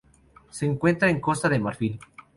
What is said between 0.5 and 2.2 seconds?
encuentra en Costa de Marfil.